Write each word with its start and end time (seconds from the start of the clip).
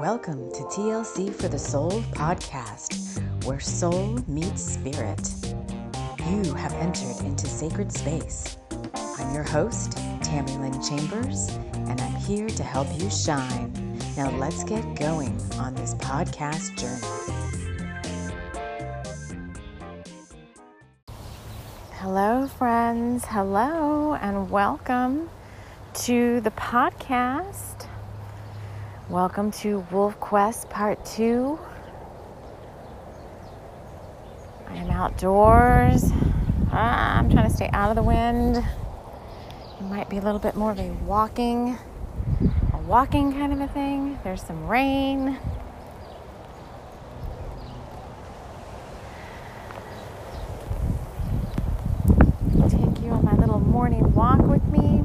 Welcome 0.00 0.50
to 0.50 0.62
TLC 0.64 1.32
for 1.32 1.46
the 1.46 1.58
Soul 1.58 1.92
podcast, 2.12 3.22
where 3.44 3.60
soul 3.60 4.18
meets 4.26 4.60
spirit. 4.60 5.32
You 6.28 6.52
have 6.54 6.72
entered 6.74 7.24
into 7.24 7.46
sacred 7.46 7.92
space. 7.92 8.58
I'm 9.18 9.32
your 9.32 9.44
host, 9.44 9.92
Tammy 10.20 10.50
Lynn 10.56 10.82
Chambers, 10.82 11.48
and 11.74 12.00
I'm 12.00 12.14
here 12.16 12.48
to 12.48 12.62
help 12.64 12.88
you 13.00 13.08
shine. 13.08 13.72
Now 14.16 14.30
let's 14.36 14.64
get 14.64 14.82
going 14.96 15.40
on 15.58 15.76
this 15.76 15.94
podcast 15.94 16.76
journey. 16.76 17.24
Hello, 21.92 22.48
friends. 22.48 23.26
Hello, 23.26 24.14
and 24.14 24.50
welcome 24.50 25.30
to 25.94 26.40
the 26.40 26.50
podcast. 26.50 27.83
Welcome 29.10 29.50
to 29.60 29.80
Wolf 29.90 30.18
Quest 30.18 30.70
Part 30.70 31.04
2. 31.04 31.58
I 34.66 34.76
am 34.76 34.90
outdoors. 34.90 36.10
Ah, 36.72 37.18
I'm 37.18 37.28
trying 37.28 37.46
to 37.46 37.54
stay 37.54 37.68
out 37.74 37.90
of 37.90 37.96
the 37.96 38.02
wind. 38.02 38.56
It 38.56 39.82
might 39.82 40.08
be 40.08 40.16
a 40.16 40.22
little 40.22 40.38
bit 40.38 40.56
more 40.56 40.70
of 40.70 40.78
a 40.78 40.88
walking, 41.04 41.76
a 42.72 42.78
walking 42.78 43.30
kind 43.34 43.52
of 43.52 43.60
a 43.60 43.68
thing. 43.68 44.18
There's 44.24 44.42
some 44.42 44.66
rain. 44.66 45.38
Take 52.70 53.02
you 53.02 53.10
on 53.10 53.22
my 53.22 53.34
little 53.34 53.60
morning 53.60 54.14
walk 54.14 54.40
with 54.40 54.64
me. 54.68 55.04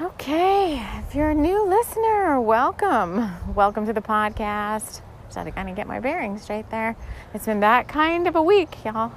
Okay, 0.00 0.80
if 0.98 1.16
you're 1.16 1.30
a 1.30 1.34
new 1.34 1.66
listener, 1.66 2.40
welcome. 2.40 3.32
Welcome 3.52 3.84
to 3.86 3.92
the 3.92 4.00
podcast. 4.00 5.00
Just 5.24 5.34
had 5.34 5.42
to 5.42 5.50
kind 5.50 5.68
of 5.68 5.74
get 5.74 5.88
my 5.88 5.98
bearings 5.98 6.42
straight 6.42 6.70
there. 6.70 6.94
It's 7.34 7.46
been 7.46 7.58
that 7.60 7.88
kind 7.88 8.28
of 8.28 8.36
a 8.36 8.42
week, 8.42 8.84
y'all. 8.84 9.10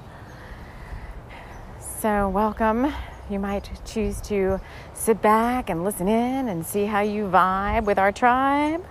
So, 2.00 2.28
welcome. 2.30 2.92
You 3.30 3.38
might 3.38 3.70
choose 3.86 4.20
to 4.22 4.60
sit 4.96 5.22
back 5.22 5.70
and 5.70 5.84
listen 5.84 6.08
in 6.08 6.50
and 6.50 6.66
see 6.66 6.86
how 6.86 7.02
you 7.02 7.26
vibe 7.26 7.84
with 7.84 8.00
our 8.00 8.12
tribe. 8.12 8.84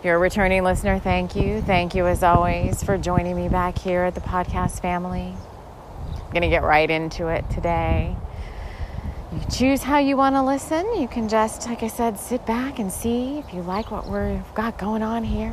If 0.00 0.04
you're 0.04 0.16
a 0.16 0.18
returning 0.18 0.64
listener, 0.64 0.98
thank 0.98 1.36
you. 1.36 1.62
Thank 1.62 1.94
you, 1.94 2.08
as 2.08 2.24
always, 2.24 2.82
for 2.82 2.98
joining 2.98 3.36
me 3.36 3.48
back 3.48 3.78
here 3.78 4.02
at 4.02 4.16
the 4.16 4.20
podcast 4.20 4.82
family. 4.82 5.32
I'm 6.12 6.30
going 6.30 6.42
to 6.42 6.48
get 6.48 6.64
right 6.64 6.90
into 6.90 7.28
it 7.28 7.48
today. 7.50 8.16
You 9.34 9.40
choose 9.50 9.82
how 9.82 9.98
you 9.98 10.16
want 10.16 10.36
to 10.36 10.42
listen. 10.44 10.86
You 11.00 11.08
can 11.08 11.28
just, 11.28 11.66
like 11.66 11.82
I 11.82 11.88
said, 11.88 12.20
sit 12.20 12.46
back 12.46 12.78
and 12.78 12.92
see 12.92 13.38
if 13.38 13.52
you 13.52 13.62
like 13.62 13.90
what 13.90 14.06
we've 14.06 14.54
got 14.54 14.78
going 14.78 15.02
on 15.02 15.24
here. 15.24 15.52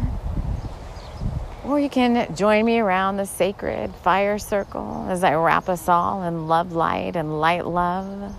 Or 1.66 1.80
you 1.80 1.90
can 1.90 2.36
join 2.36 2.64
me 2.64 2.78
around 2.78 3.18
the 3.18 3.26
sacred 3.26 3.96
fire 3.96 4.38
circle 4.38 5.08
as 5.10 5.24
I 5.24 5.34
wrap 5.34 5.68
us 5.68 5.90
all 5.90 6.22
in 6.24 6.48
love 6.48 6.74
light 6.74 7.16
and 7.16 7.40
light 7.40 7.66
love. 7.66 8.36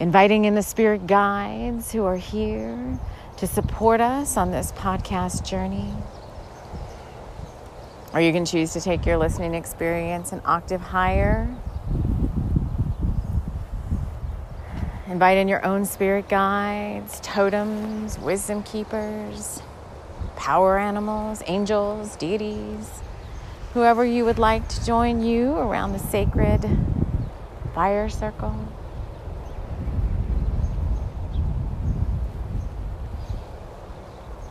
Inviting 0.00 0.44
in 0.44 0.56
the 0.56 0.62
spirit 0.62 1.06
guides 1.06 1.92
who 1.92 2.04
are 2.04 2.16
here 2.16 2.98
to 3.36 3.46
support 3.46 4.00
us 4.00 4.36
on 4.36 4.50
this 4.50 4.72
podcast 4.72 5.46
journey. 5.48 5.92
Or 8.12 8.20
you 8.20 8.32
can 8.32 8.44
choose 8.44 8.72
to 8.72 8.80
take 8.80 9.06
your 9.06 9.18
listening 9.18 9.54
experience 9.54 10.32
an 10.32 10.42
octave 10.44 10.80
higher 10.80 11.54
Invite 15.08 15.38
in 15.38 15.46
your 15.46 15.64
own 15.64 15.84
spirit 15.84 16.28
guides, 16.28 17.20
totems, 17.20 18.18
wisdom 18.18 18.64
keepers, 18.64 19.62
power 20.34 20.78
animals, 20.78 21.44
angels, 21.46 22.16
deities, 22.16 22.90
whoever 23.72 24.04
you 24.04 24.24
would 24.24 24.40
like 24.40 24.66
to 24.68 24.84
join 24.84 25.22
you 25.22 25.52
around 25.52 25.92
the 25.92 26.00
sacred 26.00 26.68
fire 27.72 28.08
circle. 28.08 28.56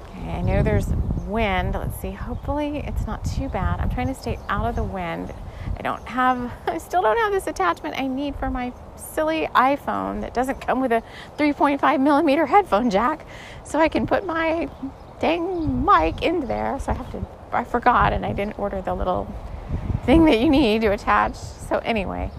Okay, 0.07 0.29
I 0.29 0.41
know 0.41 0.63
there's 0.63 0.87
wind. 1.27 1.73
Let's 1.73 1.99
see. 1.99 2.11
Hopefully, 2.11 2.77
it's 2.77 3.05
not 3.05 3.25
too 3.25 3.49
bad. 3.49 3.81
I'm 3.81 3.89
trying 3.89 4.07
to 4.07 4.15
stay 4.15 4.39
out 4.47 4.67
of 4.67 4.75
the 4.77 4.83
wind. 4.83 5.33
I 5.77 5.81
don't 5.81 6.05
have, 6.07 6.51
I 6.67 6.77
still 6.77 7.01
don't 7.01 7.17
have 7.17 7.31
this 7.31 7.47
attachment 7.47 7.97
I 7.97 8.07
need 8.07 8.35
for 8.35 8.49
my 8.49 8.73
silly 8.95 9.47
iPhone 9.55 10.21
that 10.21 10.33
doesn't 10.33 10.61
come 10.61 10.81
with 10.81 10.91
a 10.91 11.03
3.5 11.37 11.99
millimeter 11.99 12.45
headphone 12.45 12.89
jack. 12.89 13.25
So 13.63 13.79
I 13.79 13.87
can 13.87 14.07
put 14.07 14.25
my 14.25 14.69
dang 15.19 15.85
mic 15.85 16.21
in 16.21 16.47
there. 16.47 16.79
So 16.79 16.91
I 16.91 16.95
have 16.95 17.11
to, 17.11 17.25
I 17.51 17.63
forgot 17.63 18.13
and 18.13 18.25
I 18.25 18.33
didn't 18.33 18.59
order 18.59 18.81
the 18.81 18.93
little 18.93 19.33
thing 20.05 20.25
that 20.25 20.39
you 20.39 20.49
need 20.49 20.81
to 20.81 20.91
attach. 20.91 21.35
So 21.35 21.79
anyway, 21.79 22.31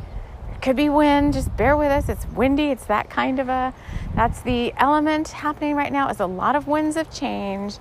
it 0.52 0.62
could 0.62 0.76
be 0.76 0.88
wind. 0.88 1.32
Just 1.32 1.56
bear 1.56 1.76
with 1.76 1.90
us. 1.90 2.08
It's 2.08 2.26
windy. 2.28 2.70
It's 2.70 2.86
that 2.86 3.10
kind 3.10 3.38
of 3.38 3.48
a, 3.48 3.74
that's 4.14 4.40
the 4.42 4.72
element 4.76 5.28
happening 5.28 5.74
right 5.74 5.92
now 5.92 6.08
is 6.08 6.20
a 6.20 6.26
lot 6.26 6.56
of 6.56 6.66
winds 6.66 6.96
of 6.96 7.10
change 7.10 7.78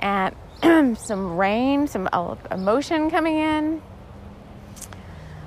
and 0.00 0.34
some 0.98 1.36
rain, 1.36 1.86
some 1.86 2.08
emotion 2.50 3.10
coming 3.10 3.36
in 3.36 3.82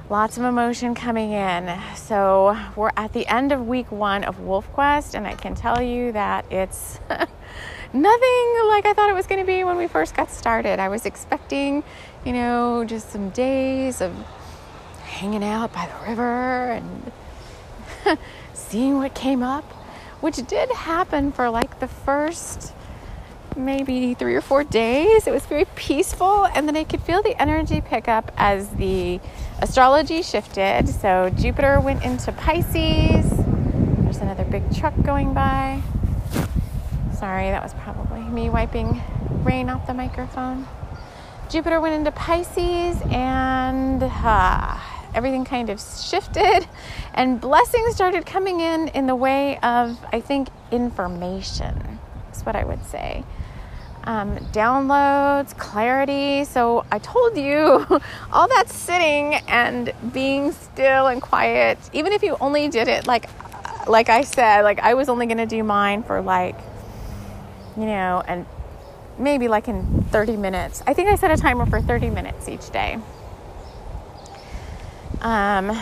lots 0.09 0.37
of 0.37 0.43
emotion 0.43 0.95
coming 0.95 1.31
in. 1.31 1.77
So 1.95 2.57
we're 2.75 2.91
at 2.95 3.13
the 3.13 3.27
end 3.27 3.51
of 3.51 3.67
week 3.67 3.91
one 3.91 4.23
of 4.23 4.39
Wolf 4.39 4.71
Quest, 4.73 5.15
and 5.15 5.27
I 5.27 5.33
can 5.33 5.53
tell 5.55 5.81
you 5.81 6.11
that 6.13 6.49
it's 6.51 6.99
nothing 7.09 8.53
like 8.69 8.85
I 8.85 8.93
thought 8.95 9.09
it 9.09 9.15
was 9.15 9.27
going 9.27 9.41
to 9.41 9.47
be 9.47 9.63
when 9.63 9.77
we 9.77 9.87
first 9.87 10.15
got 10.15 10.31
started. 10.31 10.79
I 10.79 10.87
was 10.87 11.05
expecting, 11.05 11.83
you 12.25 12.33
know, 12.33 12.85
just 12.85 13.11
some 13.11 13.29
days 13.31 14.01
of 14.01 14.13
hanging 15.03 15.43
out 15.43 15.73
by 15.73 15.87
the 15.87 16.09
river 16.09 16.71
and 16.71 17.11
seeing 18.53 18.97
what 18.97 19.13
came 19.13 19.43
up, 19.43 19.65
which 20.21 20.37
did 20.47 20.69
happen 20.71 21.31
for 21.31 21.49
like 21.49 21.79
the 21.79 21.87
first 21.87 22.73
maybe 23.57 24.13
three 24.13 24.35
or 24.35 24.41
four 24.41 24.63
days. 24.63 25.27
It 25.27 25.31
was 25.31 25.45
very 25.45 25.65
peaceful, 25.75 26.45
and 26.45 26.67
then 26.67 26.77
I 26.77 26.83
could 26.83 27.01
feel 27.01 27.21
the 27.21 27.39
energy 27.41 27.81
pick 27.81 28.07
up 28.07 28.31
as 28.37 28.69
the 28.69 29.19
astrology 29.59 30.21
shifted. 30.21 30.87
So 30.87 31.29
Jupiter 31.37 31.79
went 31.79 32.03
into 32.03 32.31
Pisces. 32.31 33.29
There's 33.29 34.17
another 34.17 34.45
big 34.45 34.75
truck 34.75 34.93
going 35.03 35.33
by. 35.33 35.81
Sorry, 37.17 37.49
that 37.49 37.63
was 37.63 37.73
probably 37.73 38.21
me 38.21 38.49
wiping 38.49 39.01
rain 39.43 39.69
off 39.69 39.87
the 39.87 39.93
microphone. 39.93 40.67
Jupiter 41.49 41.79
went 41.79 41.95
into 41.95 42.11
Pisces 42.11 43.01
and 43.09 44.03
uh, 44.03 44.77
everything 45.13 45.45
kind 45.45 45.69
of 45.69 45.81
shifted, 45.81 46.67
and 47.13 47.41
blessings 47.41 47.95
started 47.95 48.25
coming 48.25 48.59
in 48.59 48.89
in 48.89 49.07
the 49.07 49.15
way 49.15 49.57
of, 49.59 49.97
I 50.11 50.21
think, 50.21 50.49
information. 50.71 51.99
What 52.43 52.55
I 52.55 52.63
would 52.63 52.85
say 52.85 53.25
um, 54.07 54.37
downloads, 54.53 55.55
clarity. 55.57 56.45
So 56.45 56.85
I 56.91 56.97
told 56.99 57.37
you 57.37 57.85
all 58.31 58.47
that 58.47 58.69
sitting 58.69 59.35
and 59.47 59.91
being 60.13 60.53
still 60.53 61.07
and 61.07 61.21
quiet, 61.21 61.77
even 61.93 62.13
if 62.13 62.23
you 62.23 62.37
only 62.39 62.69
did 62.69 62.87
it 62.87 63.05
like, 63.05 63.29
like 63.85 64.09
I 64.09 64.23
said, 64.23 64.61
like 64.61 64.79
I 64.79 64.93
was 64.93 65.09
only 65.09 65.25
going 65.25 65.37
to 65.37 65.45
do 65.45 65.61
mine 65.61 66.03
for 66.03 66.21
like, 66.21 66.57
you 67.75 67.85
know, 67.85 68.23
and 68.25 68.45
maybe 69.19 69.49
like 69.49 69.67
in 69.67 70.03
30 70.03 70.37
minutes. 70.37 70.81
I 70.87 70.93
think 70.93 71.09
I 71.09 71.15
set 71.15 71.29
a 71.29 71.37
timer 71.37 71.65
for 71.65 71.81
30 71.81 72.09
minutes 72.09 72.47
each 72.47 72.69
day. 72.69 72.97
Um, 75.19 75.77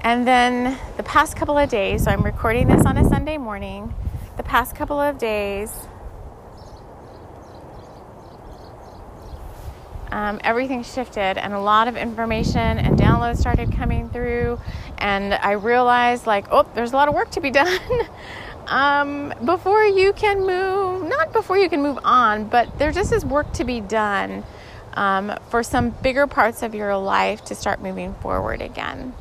and 0.00 0.26
then 0.26 0.76
the 0.96 1.04
past 1.04 1.36
couple 1.36 1.56
of 1.56 1.68
days, 1.68 2.04
so 2.04 2.10
I'm 2.10 2.22
recording 2.22 2.66
this 2.66 2.84
on 2.84 2.96
a 2.96 3.08
Sunday 3.08 3.38
morning. 3.38 3.94
The 4.36 4.42
past 4.42 4.74
couple 4.74 4.98
of 4.98 5.18
days, 5.18 5.70
um, 10.12 10.40
everything 10.44 10.82
shifted 10.82 11.38
and 11.38 11.54
a 11.54 11.58
lot 11.58 11.88
of 11.88 11.96
information 11.96 12.78
and 12.78 12.98
downloads 12.98 13.38
started 13.38 13.72
coming 13.72 14.10
through. 14.10 14.60
And 14.98 15.34
i 15.34 15.52
realized 15.52 16.26
like 16.26 16.46
oh 16.52 16.64
there's 16.74 16.92
a 16.92 16.96
lot 16.96 17.08
of 17.08 17.14
work 17.14 17.30
to 17.32 17.40
be 17.40 17.50
done. 17.62 17.80
Um, 18.68 19.34
before 19.44 19.84
you 19.84 20.12
can 20.12 20.46
move 20.46 21.08
not 21.08 21.32
before 21.32 21.58
you 21.58 21.68
can 21.68 21.82
move 21.82 21.98
on 22.04 22.44
but 22.44 22.78
there 22.78 22.92
just 22.92 23.12
is 23.12 23.24
work 23.24 23.52
to 23.54 23.64
be 23.64 23.80
done 23.80 24.44
um, 24.92 25.32
for 25.48 25.62
some 25.62 25.90
bigger 25.90 26.26
parts 26.26 26.62
of 26.62 26.74
your 26.74 26.96
life 26.96 27.44
to 27.46 27.54
start 27.54 27.82
moving 27.82 28.14
forward 28.14 28.62
again. 28.62 29.14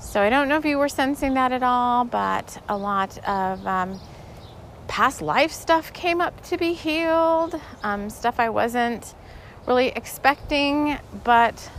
So 0.00 0.20
i 0.20 0.28
don't 0.28 0.48
know 0.48 0.58
if 0.58 0.64
you 0.64 0.78
were 0.78 0.88
sensing 0.88 1.34
that 1.34 1.52
at 1.52 1.62
all 1.62 2.04
but 2.04 2.60
a 2.68 2.76
lot 2.76 3.16
of 3.26 3.66
um, 3.66 4.00
past 4.88 5.22
life 5.22 5.52
stuff 5.52 5.92
came 5.92 6.20
up 6.20 6.42
to 6.44 6.58
be 6.58 6.72
healed, 6.72 7.60
um, 7.82 8.10
stuff 8.10 8.40
I 8.40 8.48
wasn't 8.48 9.14
really 9.66 9.88
expecting, 9.88 10.98
but 11.24 11.70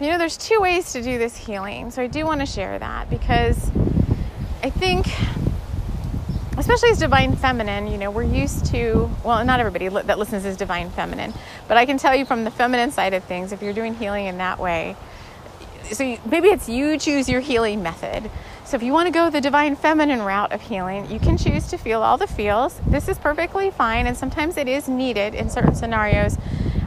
you 0.00 0.08
know, 0.08 0.18
there's 0.18 0.36
two 0.36 0.60
ways 0.60 0.92
to 0.92 1.02
do 1.02 1.16
this 1.16 1.36
healing. 1.36 1.90
So 1.92 2.02
I 2.02 2.08
do 2.08 2.26
want 2.26 2.40
to 2.40 2.46
share 2.46 2.76
that 2.78 3.08
because 3.08 3.70
I 4.62 4.70
think, 4.70 5.06
especially 6.58 6.90
as 6.90 6.98
divine 6.98 7.36
feminine, 7.36 7.86
you 7.86 7.98
know, 7.98 8.10
we're 8.10 8.24
used 8.24 8.66
to, 8.66 9.08
well, 9.24 9.44
not 9.44 9.60
everybody 9.60 9.88
that 9.88 10.18
listens 10.18 10.44
is 10.44 10.56
divine 10.56 10.90
feminine, 10.90 11.32
but 11.68 11.76
I 11.76 11.86
can 11.86 11.98
tell 11.98 12.16
you 12.16 12.24
from 12.24 12.42
the 12.42 12.50
feminine 12.50 12.90
side 12.90 13.14
of 13.14 13.22
things, 13.24 13.52
if 13.52 13.62
you're 13.62 13.72
doing 13.72 13.94
healing 13.94 14.26
in 14.26 14.38
that 14.38 14.58
way, 14.58 14.96
so 15.92 16.18
maybe 16.26 16.48
it's 16.48 16.68
you 16.68 16.98
choose 16.98 17.28
your 17.28 17.40
healing 17.40 17.82
method. 17.82 18.30
So 18.72 18.76
if 18.76 18.82
you 18.82 18.94
want 18.94 19.06
to 19.06 19.12
go 19.12 19.28
the 19.28 19.42
divine 19.42 19.76
feminine 19.76 20.22
route 20.22 20.50
of 20.50 20.62
healing, 20.62 21.10
you 21.10 21.20
can 21.20 21.36
choose 21.36 21.66
to 21.66 21.76
feel 21.76 22.00
all 22.00 22.16
the 22.16 22.26
feels. 22.26 22.80
This 22.86 23.06
is 23.06 23.18
perfectly 23.18 23.70
fine, 23.70 24.06
and 24.06 24.16
sometimes 24.16 24.56
it 24.56 24.66
is 24.66 24.88
needed 24.88 25.34
in 25.34 25.50
certain 25.50 25.74
scenarios. 25.74 26.38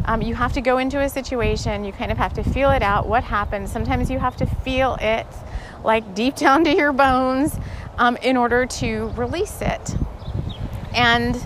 Um, 0.05 0.23
you 0.23 0.33
have 0.33 0.51
to 0.53 0.61
go 0.61 0.79
into 0.79 0.99
a 0.99 1.07
situation, 1.07 1.85
you 1.85 1.93
kind 1.93 2.11
of 2.11 2.17
have 2.17 2.33
to 2.33 2.43
feel 2.43 2.71
it 2.71 2.81
out, 2.81 3.07
what 3.07 3.23
happened. 3.23 3.69
Sometimes 3.69 4.09
you 4.09 4.17
have 4.17 4.35
to 4.37 4.47
feel 4.47 4.97
it 4.99 5.27
like 5.83 6.15
deep 6.15 6.35
down 6.45 6.63
to 6.63 6.75
your 6.75 6.91
bones 6.91 7.55
um, 7.99 8.17
in 8.23 8.35
order 8.35 8.65
to 8.65 9.09
release 9.09 9.61
it. 9.61 9.95
And 10.95 11.39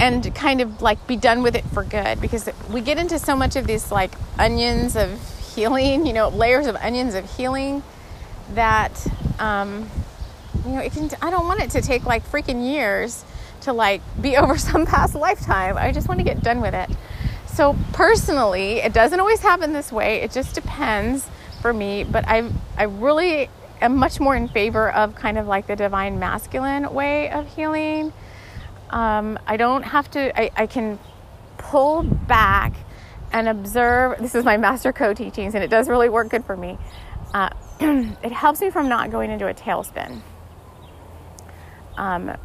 and 0.00 0.34
kind 0.34 0.62
of 0.62 0.80
like 0.80 1.06
be 1.06 1.16
done 1.16 1.42
with 1.42 1.54
it 1.56 1.64
for 1.74 1.84
good 1.84 2.22
because 2.22 2.48
we 2.70 2.80
get 2.80 2.96
into 2.96 3.18
so 3.18 3.36
much 3.36 3.54
of 3.54 3.66
these 3.66 3.92
like 3.92 4.12
onions 4.38 4.96
of 4.96 5.20
healing, 5.54 6.06
you 6.06 6.14
know, 6.14 6.30
layers 6.30 6.66
of 6.66 6.74
onions 6.76 7.14
of 7.14 7.36
healing 7.36 7.82
that, 8.54 9.06
um, 9.38 9.88
you 10.64 10.72
know, 10.72 10.80
it 10.80 10.92
can, 10.92 11.10
I 11.20 11.30
don't 11.30 11.46
want 11.46 11.60
it 11.60 11.70
to 11.70 11.80
take 11.80 12.04
like 12.04 12.24
freaking 12.30 12.64
years 12.64 13.24
to 13.62 13.72
like 13.72 14.02
be 14.20 14.36
over 14.38 14.58
some 14.58 14.86
past 14.86 15.14
lifetime. 15.14 15.76
I 15.76 15.92
just 15.92 16.08
want 16.08 16.20
to 16.20 16.24
get 16.24 16.42
done 16.42 16.60
with 16.60 16.74
it. 16.74 16.90
So 17.46 17.76
personally, 17.92 18.78
it 18.78 18.92
doesn't 18.92 19.20
always 19.20 19.40
happen 19.40 19.72
this 19.72 19.92
way. 19.92 20.22
It 20.22 20.32
just 20.32 20.54
depends 20.54 21.28
for 21.60 21.72
me, 21.72 22.02
but 22.02 22.26
I 22.26 22.50
I 22.78 22.84
really 22.84 23.50
am 23.82 23.96
much 23.96 24.20
more 24.20 24.34
in 24.34 24.48
favor 24.48 24.90
of 24.90 25.14
kind 25.14 25.36
of 25.36 25.46
like 25.46 25.66
the 25.66 25.76
divine 25.76 26.18
masculine 26.18 26.92
way 26.94 27.30
of 27.30 27.54
healing. 27.54 28.12
Um, 28.90 29.38
I 29.46 29.56
don't 29.56 29.82
have 29.82 30.10
to. 30.12 30.40
I, 30.40 30.50
I 30.56 30.66
can 30.66 30.98
pull 31.58 32.02
back 32.02 32.74
and 33.32 33.48
observe. 33.48 34.18
This 34.18 34.34
is 34.34 34.44
my 34.44 34.56
master 34.56 34.92
co 34.92 35.12
teachings, 35.12 35.54
and 35.54 35.62
it 35.62 35.68
does 35.68 35.88
really 35.88 36.08
work 36.08 36.30
good 36.30 36.44
for 36.44 36.56
me. 36.56 36.78
Uh, 37.34 37.50
it 38.22 38.32
helps 38.32 38.60
me 38.60 38.70
from 38.70 38.88
not 38.88 39.10
going 39.10 39.30
into 39.30 39.48
a 39.48 39.54
tailspin 39.54 40.20
um, 41.96 42.36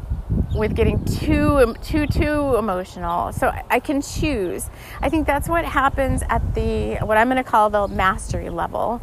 with 0.55 0.75
getting 0.75 1.03
too 1.05 1.75
too 1.81 2.07
too 2.07 2.55
emotional. 2.57 3.31
So 3.31 3.51
I 3.69 3.79
can 3.79 4.01
choose. 4.01 4.69
I 5.01 5.09
think 5.09 5.27
that's 5.27 5.47
what 5.47 5.65
happens 5.65 6.23
at 6.29 6.55
the 6.55 6.95
what 6.97 7.17
I'm 7.17 7.27
going 7.27 7.37
to 7.37 7.49
call 7.49 7.69
the 7.69 7.87
mastery 7.87 8.49
level. 8.49 9.01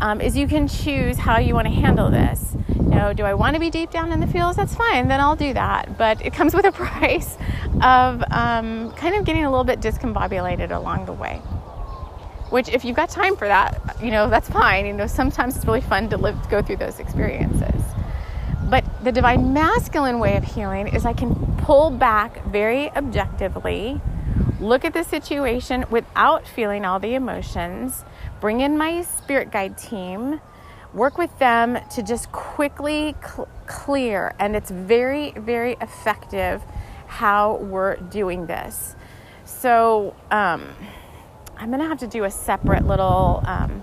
Um, 0.00 0.20
is 0.20 0.36
you 0.36 0.46
can 0.46 0.68
choose 0.68 1.16
how 1.16 1.38
you 1.38 1.54
want 1.54 1.66
to 1.68 1.72
handle 1.72 2.10
this. 2.10 2.54
You 2.68 2.82
know, 2.82 3.12
do 3.12 3.24
I 3.24 3.34
want 3.34 3.54
to 3.54 3.60
be 3.60 3.70
deep 3.70 3.90
down 3.90 4.12
in 4.12 4.20
the 4.20 4.26
feels? 4.26 4.56
That's 4.56 4.74
fine, 4.74 5.08
then 5.08 5.20
I'll 5.20 5.36
do 5.36 5.52
that. 5.54 5.98
But 5.98 6.24
it 6.24 6.32
comes 6.32 6.54
with 6.54 6.64
a 6.66 6.72
price 6.86 7.36
of 7.82 8.22
um, 8.30 8.92
kind 8.92 9.14
of 9.14 9.24
getting 9.24 9.44
a 9.44 9.50
little 9.50 9.64
bit 9.64 9.80
discombobulated 9.80 10.70
along 10.70 11.06
the 11.06 11.12
way. 11.12 11.40
Which, 12.50 12.68
if 12.68 12.84
you've 12.84 12.96
got 12.96 13.10
time 13.10 13.36
for 13.36 13.48
that, 13.48 13.96
you 14.02 14.10
know, 14.10 14.30
that's 14.30 14.48
fine. 14.48 14.86
You 14.86 14.92
know, 14.92 15.06
sometimes 15.06 15.56
it's 15.56 15.64
really 15.64 15.80
fun 15.80 16.08
to 16.10 16.16
live, 16.16 16.36
go 16.48 16.62
through 16.62 16.76
those 16.76 17.00
experiences. 17.00 17.82
But 18.68 18.84
the 19.04 19.12
divine 19.12 19.52
masculine 19.52 20.18
way 20.18 20.36
of 20.36 20.44
healing 20.44 20.88
is 20.88 21.04
I 21.04 21.12
can 21.12 21.34
pull 21.58 21.90
back 21.90 22.44
very 22.46 22.90
objectively, 22.90 24.00
look 24.60 24.84
at 24.84 24.92
the 24.92 25.04
situation 25.04 25.84
without 25.90 26.46
feeling 26.46 26.84
all 26.84 26.98
the 26.98 27.14
emotions, 27.14 28.04
bring 28.40 28.60
in 28.60 28.76
my 28.76 29.02
spirit 29.02 29.50
guide 29.50 29.78
team, 29.78 30.40
work 30.92 31.18
with 31.18 31.36
them 31.38 31.78
to 31.94 32.02
just 32.02 32.32
quickly 32.32 33.14
cl- 33.20 33.48
clear. 33.66 34.34
And 34.38 34.56
it's 34.56 34.70
very, 34.70 35.32
very 35.32 35.76
effective 35.80 36.62
how 37.06 37.56
we're 37.56 37.96
doing 37.96 38.46
this. 38.46 38.96
So 39.44 40.14
um, 40.30 40.74
I'm 41.58 41.70
to 41.80 41.88
have 41.88 41.98
to 41.98 42.06
do 42.06 42.24
a 42.24 42.30
separate 42.30 42.86
little. 42.86 43.42
Um, 43.46 43.82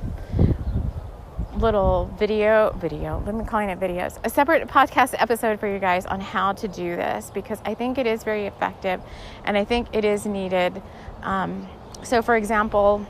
little 1.57 2.11
video 2.17 2.75
video 2.79 3.19
me 3.31 3.45
calling 3.45 3.69
it 3.69 3.79
videos 3.79 4.17
a 4.23 4.29
separate 4.29 4.67
podcast 4.67 5.13
episode 5.19 5.59
for 5.59 5.71
you 5.71 5.77
guys 5.77 6.05
on 6.07 6.19
how 6.19 6.51
to 6.51 6.67
do 6.67 6.95
this 6.95 7.29
because 7.29 7.61
i 7.63 7.75
think 7.75 7.97
it 7.99 8.07
is 8.07 8.23
very 8.23 8.47
effective 8.47 8.99
and 9.45 9.55
i 9.55 9.63
think 9.63 9.87
it 9.93 10.03
is 10.03 10.25
needed 10.25 10.81
um, 11.21 11.69
so 12.01 12.21
for 12.23 12.35
example 12.35 13.05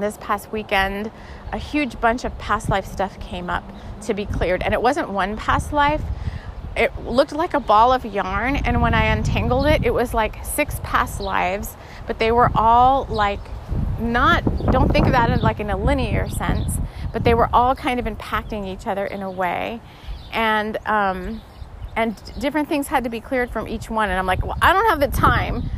this 0.00 0.18
past 0.20 0.50
weekend 0.52 1.10
a 1.52 1.56
huge 1.56 1.98
bunch 2.00 2.24
of 2.24 2.36
past 2.36 2.68
life 2.68 2.84
stuff 2.84 3.18
came 3.20 3.48
up 3.48 3.64
to 4.02 4.12
be 4.12 4.26
cleared 4.26 4.62
and 4.62 4.74
it 4.74 4.82
wasn't 4.82 5.08
one 5.08 5.36
past 5.36 5.72
life 5.72 6.02
it 6.76 6.92
looked 7.06 7.32
like 7.32 7.54
a 7.54 7.60
ball 7.60 7.92
of 7.92 8.04
yarn 8.04 8.56
and 8.56 8.82
when 8.82 8.92
i 8.92 9.04
untangled 9.04 9.66
it 9.66 9.84
it 9.84 9.94
was 9.94 10.12
like 10.12 10.44
six 10.44 10.80
past 10.82 11.20
lives 11.20 11.76
but 12.08 12.18
they 12.18 12.32
were 12.32 12.50
all 12.56 13.04
like 13.04 13.40
not 14.00 14.44
don't 14.70 14.90
think 14.90 15.06
that 15.06 15.30
in 15.30 15.40
like 15.40 15.60
in 15.60 15.70
a 15.70 15.76
linear 15.76 16.28
sense 16.28 16.78
but 17.12 17.24
they 17.24 17.34
were 17.34 17.48
all 17.52 17.74
kind 17.74 17.98
of 17.98 18.06
impacting 18.06 18.66
each 18.66 18.86
other 18.86 19.06
in 19.06 19.22
a 19.22 19.30
way. 19.30 19.80
And 20.32 20.76
um, 20.86 21.40
and 21.96 22.14
different 22.38 22.68
things 22.68 22.86
had 22.86 23.04
to 23.04 23.10
be 23.10 23.20
cleared 23.20 23.50
from 23.50 23.66
each 23.66 23.90
one. 23.90 24.10
And 24.10 24.18
i'm 24.18 24.26
like 24.26 24.44
well 24.44 24.58
i 24.62 24.72
don't 24.72 24.88
have 24.88 25.00
the 25.00 25.08
time 25.08 25.68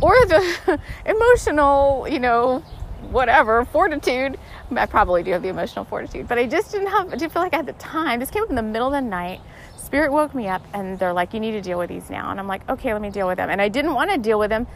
or 0.00 0.14
the 0.26 0.80
emotional 1.06 2.06
you 2.08 2.18
know 2.18 2.60
whatever 3.10 3.64
fortitude. 3.64 4.38
I 4.74 4.86
probably 4.86 5.22
do 5.22 5.30
have 5.32 5.42
the 5.42 5.48
emotional 5.48 5.84
fortitude 5.84 6.26
but 6.26 6.38
i 6.38 6.46
just 6.46 6.72
didn't 6.72 6.88
have 6.88 7.08
i 7.12 7.16
didn't 7.16 7.32
feel 7.32 7.42
like 7.42 7.54
i 7.54 7.56
had 7.56 7.66
the 7.66 7.72
time. 7.74 8.20
This 8.20 8.30
came 8.30 8.42
up 8.42 8.50
in 8.50 8.56
the 8.56 8.62
middle 8.62 8.88
of 8.88 8.92
the 8.92 9.00
night. 9.00 9.40
Spirit 9.76 10.12
woke 10.12 10.34
me 10.34 10.48
up 10.48 10.62
and 10.74 10.98
they're 10.98 11.14
like, 11.14 11.32
you 11.32 11.40
need 11.40 11.52
to 11.52 11.62
deal 11.62 11.78
with 11.78 11.88
these 11.88 12.10
now. 12.10 12.30
And 12.30 12.38
I'm 12.38 12.46
like, 12.46 12.68
okay, 12.68 12.92
let 12.92 13.00
me 13.00 13.08
deal 13.08 13.26
with 13.26 13.38
them. 13.38 13.48
And 13.48 13.62
I 13.62 13.68
didn't 13.68 13.94
want 13.94 14.10
to 14.10 14.18
deal 14.18 14.38
with 14.38 14.50
them 14.50 14.66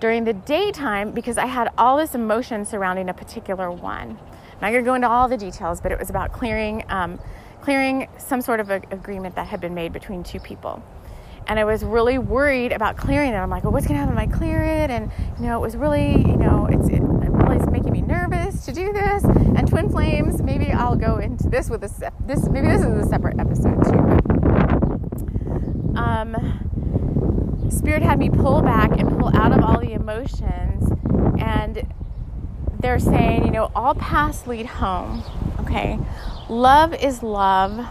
during 0.00 0.24
the 0.24 0.32
daytime 0.32 1.12
because 1.12 1.38
I 1.38 1.46
had 1.46 1.70
all 1.78 1.96
this 1.96 2.14
emotion 2.14 2.64
surrounding 2.64 3.08
a 3.08 3.14
particular 3.14 3.70
one. 3.70 4.18
I'm 4.18 4.60
not 4.60 4.70
going 4.72 4.82
to 4.84 4.88
go 4.88 4.94
into 4.94 5.08
all 5.08 5.28
the 5.28 5.36
details, 5.36 5.80
but 5.80 5.92
it 5.92 5.98
was 5.98 6.10
about 6.10 6.32
clearing, 6.32 6.84
um, 6.88 7.20
clearing 7.60 8.08
some 8.18 8.40
sort 8.40 8.60
of 8.60 8.70
a, 8.70 8.76
agreement 8.90 9.36
that 9.36 9.46
had 9.46 9.60
been 9.60 9.74
made 9.74 9.92
between 9.92 10.24
two 10.24 10.40
people. 10.40 10.82
And 11.46 11.58
I 11.58 11.64
was 11.64 11.82
really 11.84 12.18
worried 12.18 12.72
about 12.72 12.96
clearing 12.96 13.32
it. 13.32 13.36
I'm 13.36 13.50
like, 13.50 13.64
well, 13.64 13.72
what's 13.72 13.86
going 13.86 13.98
to 13.98 14.06
happen 14.06 14.16
if 14.16 14.34
I 14.34 14.38
clear 14.38 14.62
it? 14.62 14.90
And, 14.90 15.10
you 15.38 15.46
know, 15.46 15.56
it 15.56 15.60
was 15.60 15.76
really, 15.76 16.12
you 16.12 16.36
know, 16.36 16.68
it's, 16.70 16.88
it 16.88 17.00
really 17.00 17.56
is 17.56 17.66
making 17.68 17.92
me 17.92 18.02
nervous 18.02 18.64
to 18.66 18.72
do 18.72 18.92
this. 18.92 19.24
And 19.24 19.66
twin 19.66 19.90
flames, 19.90 20.42
maybe 20.42 20.70
I'll 20.70 20.96
go 20.96 21.18
into 21.18 21.48
this 21.48 21.68
with 21.68 21.82
a, 21.82 22.12
this, 22.26 22.48
maybe 22.48 22.68
this 22.68 22.82
is 22.82 23.06
a 23.06 23.08
separate 23.08 23.40
episode 23.40 23.82
too. 23.84 24.00
But 25.92 25.98
um, 25.98 26.70
Spirit 27.70 28.02
had 28.02 28.18
me 28.18 28.28
pull 28.28 28.62
back 28.62 28.90
and 28.92 29.08
pull 29.18 29.34
out 29.36 29.52
of 29.52 29.62
all 29.62 29.80
the 29.80 29.92
emotions. 29.92 30.90
And 31.40 31.92
they're 32.80 32.98
saying, 32.98 33.44
you 33.44 33.50
know, 33.50 33.70
all 33.74 33.94
paths 33.94 34.46
lead 34.46 34.66
home. 34.66 35.22
Okay. 35.60 35.98
Love 36.48 36.94
is 36.94 37.22
love. 37.22 37.86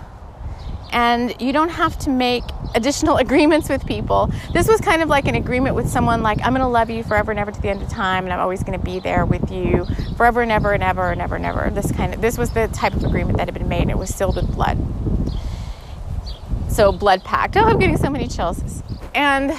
And 0.92 1.40
you 1.40 1.54
don't 1.54 1.70
have 1.70 1.98
to 2.00 2.10
make 2.10 2.44
additional 2.76 3.18
agreements 3.26 3.70
with 3.70 3.86
people. 3.86 4.32
This 4.54 4.68
was 4.68 4.82
kind 4.82 5.02
of 5.02 5.10
like 5.10 5.28
an 5.28 5.36
agreement 5.36 5.76
with 5.76 5.88
someone 5.88 6.24
like, 6.24 6.40
I'm 6.40 6.54
going 6.54 6.62
to 6.62 6.68
love 6.68 6.90
you 6.90 7.04
forever 7.04 7.32
and 7.32 7.40
ever 7.40 7.52
to 7.52 7.62
the 7.62 7.70
end 7.70 7.82
of 7.82 7.90
time, 7.90 8.24
and 8.26 8.34
I'm 8.34 8.40
always 8.40 8.64
going 8.64 8.78
to 8.78 8.84
be 8.84 9.00
there 9.00 9.26
with 9.26 9.52
you 9.52 9.86
forever 10.18 10.42
and 10.42 10.52
ever 10.52 10.74
and 10.74 10.84
ever 10.84 11.12
and 11.12 11.22
ever 11.22 11.36
and 11.36 11.46
ever. 11.46 11.70
This 11.70 11.92
kind 11.92 12.14
of, 12.14 12.22
this 12.22 12.38
was 12.38 12.52
the 12.52 12.68
type 12.70 12.96
of 12.96 13.04
agreement 13.04 13.38
that 13.38 13.48
had 13.48 13.54
been 13.54 13.70
made, 13.70 13.84
and 13.84 13.92
it 13.92 13.98
was 13.98 14.14
sealed 14.14 14.36
with 14.36 14.52
blood 14.54 14.78
so 16.80 16.94
blood 16.94 17.26
pact. 17.26 17.58
Oh, 17.58 17.64
I'm 17.66 17.78
getting 17.78 17.98
so 17.98 18.10
many 18.10 18.26
chills. 18.26 18.84
And 19.14 19.54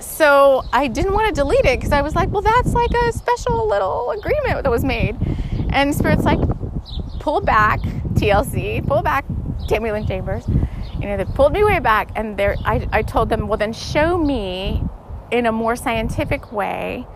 so 0.00 0.64
I 0.72 0.88
didn't 0.88 1.12
want 1.12 1.28
to 1.28 1.40
delete 1.40 1.64
it 1.64 1.78
because 1.78 1.92
I 1.92 2.02
was 2.02 2.14
like, 2.14 2.30
well, 2.30 2.42
that's 2.42 2.72
like 2.72 2.90
a 2.90 3.12
special 3.12 3.68
little 3.68 4.10
agreement 4.10 4.62
that 4.62 4.70
was 4.70 4.84
made. 4.84 5.16
And 5.70 5.94
Spirit's 5.94 6.24
like, 6.24 6.40
pull 7.20 7.40
back, 7.40 7.80
TLC, 8.14 8.86
pull 8.86 9.02
back, 9.02 9.24
Tammy 9.68 9.90
Lynn 9.90 10.06
Chambers. 10.06 10.46
You 10.48 11.06
know, 11.06 11.16
they 11.16 11.24
pulled 11.24 11.52
me 11.52 11.62
way 11.62 11.78
back, 11.78 12.10
and 12.16 12.36
there, 12.36 12.56
I, 12.64 12.88
I 12.90 13.02
told 13.02 13.28
them, 13.28 13.46
well, 13.46 13.58
then 13.58 13.72
show 13.72 14.18
me 14.18 14.82
in 15.30 15.46
a 15.46 15.52
more 15.52 15.76
scientific 15.76 16.50
way, 16.50 17.06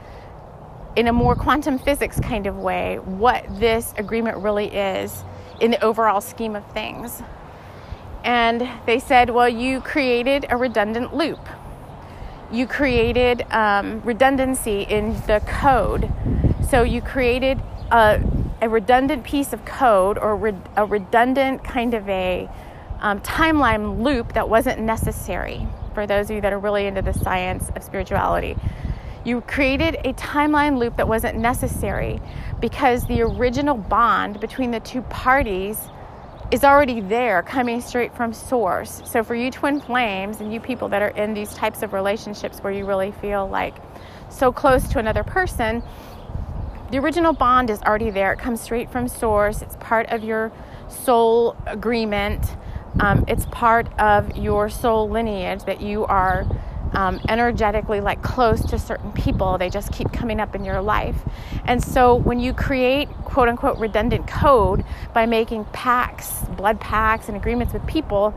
in 0.94 1.08
a 1.08 1.12
more 1.12 1.34
quantum 1.34 1.78
physics 1.78 2.20
kind 2.20 2.46
of 2.46 2.58
way, 2.58 2.98
what 2.98 3.44
this 3.58 3.92
agreement 3.96 4.36
really 4.38 4.66
is 4.66 5.24
in 5.60 5.70
the 5.70 5.82
overall 5.82 6.20
scheme 6.20 6.54
of 6.54 6.64
things. 6.72 7.22
And 8.24 8.68
they 8.86 8.98
said, 8.98 9.30
well, 9.30 9.48
you 9.48 9.80
created 9.80 10.46
a 10.48 10.56
redundant 10.56 11.14
loop. 11.14 11.40
You 12.52 12.66
created 12.66 13.46
um, 13.50 14.02
redundancy 14.02 14.82
in 14.82 15.14
the 15.26 15.40
code. 15.46 16.12
So 16.68 16.82
you 16.82 17.00
created 17.00 17.58
a, 17.90 18.22
a 18.60 18.68
redundant 18.68 19.24
piece 19.24 19.54
of 19.54 19.64
code 19.64 20.18
or 20.18 20.36
re- 20.36 20.54
a 20.76 20.84
redundant 20.84 21.64
kind 21.64 21.94
of 21.94 22.06
a 22.10 22.50
um, 23.00 23.20
timeline 23.20 24.02
loop 24.02 24.34
that 24.34 24.50
wasn't 24.50 24.80
necessary 24.80 25.66
for 25.94 26.06
those 26.06 26.28
of 26.28 26.36
you 26.36 26.42
that 26.42 26.52
are 26.52 26.58
really 26.58 26.86
into 26.86 27.00
the 27.00 27.14
science 27.14 27.70
of 27.74 27.82
spirituality. 27.82 28.54
You 29.24 29.40
created 29.40 29.94
a 30.04 30.12
timeline 30.12 30.76
loop 30.76 30.98
that 30.98 31.08
wasn't 31.08 31.38
necessary 31.38 32.20
because 32.60 33.06
the 33.06 33.22
original 33.22 33.76
bond 33.76 34.40
between 34.40 34.72
the 34.72 34.80
two 34.80 35.00
parties 35.02 35.78
is 36.52 36.64
already 36.64 37.00
there, 37.00 37.42
coming 37.42 37.80
straight 37.80 38.14
from 38.14 38.34
source. 38.34 39.00
So, 39.06 39.24
for 39.24 39.34
you 39.34 39.50
twin 39.50 39.80
flames 39.80 40.40
and 40.40 40.52
you 40.52 40.60
people 40.60 40.86
that 40.90 41.00
are 41.00 41.08
in 41.08 41.32
these 41.32 41.54
types 41.54 41.82
of 41.82 41.94
relationships 41.94 42.58
where 42.58 42.72
you 42.72 42.84
really 42.84 43.10
feel 43.10 43.48
like 43.48 43.74
so 44.28 44.52
close 44.52 44.86
to 44.88 44.98
another 44.98 45.24
person, 45.24 45.82
the 46.90 46.98
original 46.98 47.32
bond 47.32 47.70
is 47.70 47.80
already 47.82 48.10
there. 48.10 48.34
It 48.34 48.38
comes 48.38 48.60
straight 48.60 48.92
from 48.92 49.08
source, 49.08 49.62
it's 49.62 49.76
part 49.76 50.10
of 50.10 50.22
your 50.22 50.52
soul 50.88 51.56
agreement, 51.64 52.44
um, 53.00 53.24
it's 53.26 53.46
part 53.46 53.88
of 53.98 54.36
your 54.36 54.68
soul 54.68 55.08
lineage 55.08 55.64
that 55.64 55.80
you 55.80 56.04
are 56.04 56.46
um, 56.92 57.20
energetically 57.28 58.00
like 58.00 58.22
close 58.22 58.64
to 58.66 58.78
certain 58.78 59.12
people. 59.12 59.58
They 59.58 59.70
just 59.70 59.92
keep 59.92 60.12
coming 60.12 60.40
up 60.40 60.54
in 60.54 60.64
your 60.64 60.80
life. 60.80 61.16
And 61.64 61.82
so 61.82 62.14
when 62.14 62.40
you 62.40 62.52
create 62.52 63.08
quote 63.24 63.48
unquote 63.48 63.78
redundant 63.78 64.26
code 64.26 64.84
by 65.12 65.26
making 65.26 65.64
pacts, 65.66 66.42
blood 66.56 66.80
pacts, 66.80 67.28
and 67.28 67.36
agreements 67.36 67.72
with 67.72 67.86
people, 67.86 68.34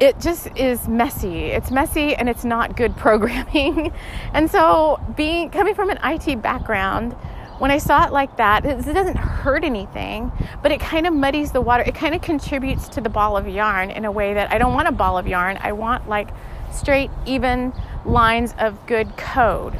it 0.00 0.18
just 0.18 0.48
is 0.56 0.88
messy. 0.88 1.46
It's 1.46 1.70
messy 1.70 2.14
and 2.14 2.28
it's 2.28 2.44
not 2.44 2.76
good 2.76 2.96
programming. 2.96 3.92
and 4.34 4.50
so 4.50 5.00
being 5.16 5.50
coming 5.50 5.74
from 5.74 5.90
an 5.90 5.98
IT 6.02 6.42
background, 6.42 7.14
when 7.58 7.70
I 7.70 7.78
saw 7.78 8.04
it 8.04 8.12
like 8.12 8.38
that, 8.38 8.66
it, 8.66 8.82
doesn't 8.84 9.16
hurt 9.16 9.62
anything, 9.62 10.32
but 10.62 10.72
it 10.72 10.80
kind 10.80 11.06
of 11.06 11.14
muddies 11.14 11.52
the 11.52 11.60
water. 11.60 11.84
It 11.84 11.94
kind 11.94 12.12
of 12.12 12.20
contributes 12.20 12.88
to 12.88 13.00
the 13.00 13.08
ball 13.08 13.36
of 13.36 13.46
yarn 13.46 13.92
in 13.92 14.04
a 14.04 14.10
way 14.10 14.34
that 14.34 14.50
I 14.50 14.58
don't 14.58 14.74
want 14.74 14.88
a 14.88 14.92
ball 14.92 15.16
of 15.16 15.28
yarn. 15.28 15.56
I 15.60 15.70
want 15.70 16.08
like 16.08 16.30
straight, 16.72 17.10
even 17.26 17.72
lines 18.04 18.54
of 18.58 18.86
good 18.86 19.16
code, 19.16 19.78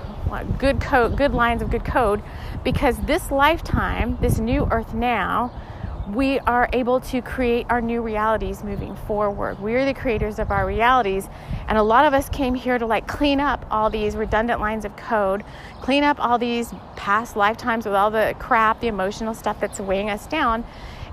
good 0.58 0.80
code, 0.80 1.16
good 1.16 1.32
lines 1.32 1.62
of 1.62 1.70
good 1.70 1.84
code, 1.84 2.22
because 2.64 2.96
this 2.99 3.30
lifetime, 3.30 4.18
this 4.20 4.38
new 4.38 4.66
earth 4.70 4.94
now, 4.94 5.52
we 6.12 6.38
are 6.40 6.68
able 6.72 7.00
to 7.00 7.22
create 7.22 7.66
our 7.70 7.80
new 7.80 8.02
realities 8.02 8.64
moving 8.64 8.96
forward. 8.96 9.61
We 9.61 9.75
are 9.75 9.84
the 9.84 9.94
creators 9.94 10.38
of 10.38 10.50
our 10.50 10.66
realities. 10.66 11.28
And 11.68 11.78
a 11.78 11.82
lot 11.82 12.04
of 12.04 12.12
us 12.12 12.28
came 12.28 12.54
here 12.54 12.76
to 12.76 12.87
like 12.87 13.06
clean 13.06 13.40
up 13.40 13.64
all 13.70 13.88
these 13.88 14.16
redundant 14.16 14.61
lines 14.61 14.84
of 14.84 14.96
code, 14.96 15.44
clean 15.80 16.02
up 16.02 16.18
all 16.18 16.38
these 16.38 16.75
past 16.96 17.37
lifetimes 17.37 17.84
with 17.87 17.94
all 17.94 18.11
the 18.11 18.34
crap, 18.38 18.80
the 18.80 18.88
emotional 18.88 19.32
stuff 19.32 19.61
that's 19.61 19.78
weighing 19.78 20.11
us 20.11 20.26
down, 20.26 20.64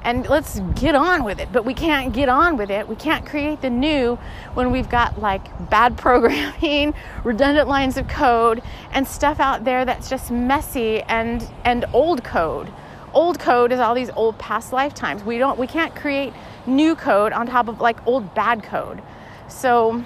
and 0.03 0.27
let's 0.27 0.59
get 0.75 0.95
on 0.95 1.23
with 1.23 1.39
it. 1.39 1.51
But 1.51 1.65
we 1.65 1.73
can't 1.73 2.13
get 2.13 2.29
on 2.29 2.57
with 2.57 2.69
it. 2.69 2.87
We 2.87 2.95
can't 2.95 3.25
create 3.25 3.61
the 3.61 3.69
new 3.69 4.17
when 4.53 4.71
we've 4.71 4.89
got 4.89 5.19
like 5.19 5.69
bad 5.69 5.97
programming, 6.05 6.93
redundant 7.23 7.67
lines 7.67 7.97
of 7.97 8.07
code, 8.07 8.61
and 8.91 9.07
stuff 9.07 9.39
out 9.39 9.65
there 9.65 9.85
that's 9.85 10.09
just 10.09 10.31
messy 10.31 11.01
and 11.03 11.47
and 11.65 11.85
old 11.93 12.23
code. 12.23 12.71
Old 13.13 13.39
code 13.39 13.71
is 13.71 13.79
all 13.79 13.95
these 13.95 14.11
old 14.11 14.37
past 14.37 14.71
lifetimes. 14.71 15.23
We 15.23 15.37
don't 15.37 15.57
we 15.59 15.67
can't 15.67 15.95
create 15.95 16.33
new 16.65 16.95
code 16.95 17.33
on 17.33 17.47
top 17.47 17.67
of 17.67 17.81
like 17.81 18.05
old 18.07 18.33
bad 18.35 18.63
code. 18.63 19.01
So 19.47 20.03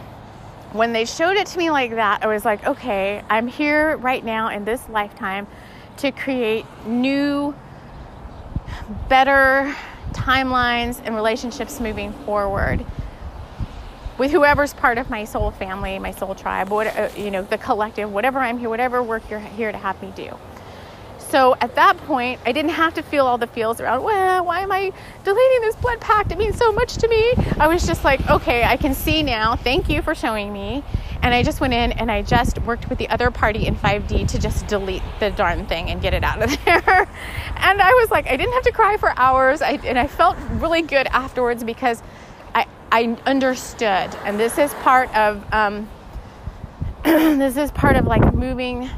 when 0.71 0.91
they 0.91 1.05
showed 1.05 1.37
it 1.37 1.47
to 1.47 1.57
me 1.57 1.69
like 1.69 1.91
that, 1.91 2.23
I 2.23 2.27
was 2.27 2.45
like, 2.45 2.65
okay, 2.65 3.23
I'm 3.29 3.47
here 3.47 3.97
right 3.97 4.23
now 4.23 4.49
in 4.49 4.65
this 4.65 4.87
lifetime 4.89 5.47
to 5.97 6.11
create 6.11 6.65
new 6.85 7.53
better 9.09 9.75
timelines 10.11 11.01
and 11.03 11.15
relationships 11.15 11.79
moving 11.79 12.13
forward 12.25 12.85
with 14.17 14.31
whoever's 14.31 14.73
part 14.73 14.97
of 14.97 15.09
my 15.09 15.25
soul 15.25 15.51
family, 15.51 15.97
my 15.99 16.11
soul 16.11 16.35
tribe, 16.35 16.69
what, 16.69 16.87
uh, 16.87 17.09
you 17.17 17.31
know, 17.31 17.41
the 17.41 17.57
collective, 17.57 18.11
whatever 18.11 18.39
I'm 18.39 18.57
here, 18.57 18.69
whatever 18.69 19.01
work 19.01 19.23
you're 19.29 19.39
here 19.39 19.71
to 19.71 19.77
have 19.77 19.99
me 20.01 20.13
do. 20.15 20.37
So 21.17 21.55
at 21.61 21.73
that 21.75 21.97
point, 21.97 22.39
I 22.45 22.51
didn't 22.51 22.71
have 22.71 22.93
to 22.93 23.01
feel 23.01 23.25
all 23.25 23.39
the 23.39 23.47
feels 23.47 23.81
around, 23.81 24.03
well, 24.03 24.45
why 24.45 24.59
am 24.59 24.71
I 24.71 24.91
deleting 25.23 25.61
this 25.61 25.75
blood 25.77 25.99
pact? 25.99 26.31
It 26.31 26.37
means 26.37 26.57
so 26.57 26.71
much 26.71 26.97
to 26.97 27.07
me. 27.07 27.33
I 27.59 27.67
was 27.67 27.87
just 27.87 28.03
like, 28.03 28.29
okay, 28.29 28.63
I 28.63 28.77
can 28.77 28.93
see 28.93 29.23
now. 29.23 29.55
Thank 29.55 29.89
you 29.89 30.03
for 30.03 30.13
showing 30.13 30.53
me. 30.53 30.83
And 31.23 31.33
I 31.33 31.41
just 31.41 31.61
went 31.61 31.73
in 31.73 31.93
and 31.93 32.11
I 32.11 32.21
just 32.21 32.59
worked 32.63 32.89
with 32.89 32.97
the 32.97 33.07
other 33.07 33.31
party 33.31 33.65
in 33.65 33.75
5D 33.77 34.27
to 34.27 34.39
just 34.39 34.67
delete 34.67 35.01
the 35.21 35.31
darn 35.31 35.65
thing 35.65 35.89
and 35.89 36.01
get 36.01 36.13
it 36.13 36.21
out 36.21 36.43
of 36.43 36.49
there. 36.65 37.07
and 37.55 37.81
I 37.81 37.93
was 37.93 38.11
like, 38.11 38.27
I 38.27 38.35
didn't 38.35 38.51
have 38.51 38.63
to 38.63 38.73
cry 38.73 38.97
for 38.97 39.17
hours. 39.17 39.61
I, 39.61 39.79
and 39.85 39.97
I 39.97 40.05
felt 40.05 40.35
really 40.55 40.81
good 40.81 41.07
afterwards 41.07 41.63
because 41.63 42.03
I, 42.53 42.67
I 42.91 43.17
understood. 43.25 44.13
And 44.25 44.37
this 44.37 44.57
is 44.57 44.73
part 44.75 45.15
of, 45.15 45.41
um, 45.53 45.89
this 47.03 47.55
is 47.55 47.71
part 47.71 47.95
of 47.95 48.05
like 48.05 48.33
moving 48.35 48.89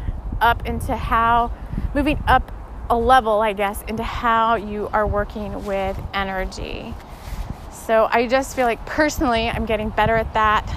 up 0.42 0.66
into 0.66 0.96
how, 0.96 1.52
moving 1.94 2.22
up 2.28 2.52
a 2.90 2.98
level, 2.98 3.42
I 3.42 3.54
guess, 3.54 3.84
into 3.84 4.04
how 4.04 4.56
you 4.56 4.90
are 4.94 5.06
working 5.06 5.64
with 5.66 6.00
energy. 6.12 6.96
So 7.72 8.08
I 8.12 8.28
just 8.28 8.56
feel 8.56 8.66
like 8.66 8.84
personally, 8.88 9.48
I'm 9.48 9.68
getting 9.68 9.90
better 9.90 10.16
at 10.16 10.34
that. 10.34 10.68